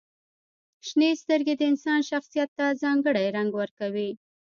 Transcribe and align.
•شنې 0.87 1.09
سترګې 1.21 1.53
د 1.57 1.61
انسان 1.71 1.99
شخصیت 2.11 2.49
ته 2.57 2.65
ځانګړې 2.81 3.25
رنګ 3.37 3.51
ورکوي. 3.61 4.09